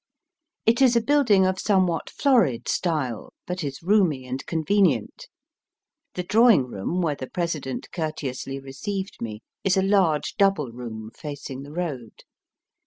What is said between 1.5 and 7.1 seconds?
somewhat florid style, but is roomy and convenient. The drawing room